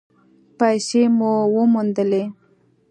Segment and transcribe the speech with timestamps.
[0.59, 2.23] پیسې مو وموندلې؟